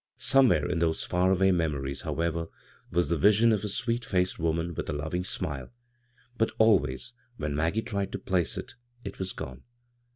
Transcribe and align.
Somewhere 0.17 0.67
in 0.67 0.79
those 0.79 1.03
far 1.03 1.31
away 1.31 1.51
memcmes, 1.51 2.01
however, 2.01 2.47
was 2.89 3.09
the 3.09 3.17
vision 3.19 3.51
of 3.51 3.63
a 3.63 3.69
sweet 3.69 4.03
faced 4.03 4.39
woman 4.39 4.73
with 4.73 4.89
a 4.89 4.93
loving 4.93 5.23
smile— 5.23 5.69
but 6.39 6.51
always 6.57 7.13
when 7.37 7.55
Maggie 7.55 7.83
tried 7.83 8.11
to 8.13 8.17
place 8.17 8.57
it, 8.57 8.73
it 9.03 9.19
was 9.19 9.31
gone. 9.31 9.61